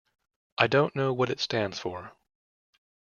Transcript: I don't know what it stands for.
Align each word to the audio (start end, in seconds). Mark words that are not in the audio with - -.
I 0.57 0.65
don't 0.65 0.95
know 0.95 1.13
what 1.13 1.29
it 1.29 1.39
stands 1.39 1.77
for. 1.77 2.13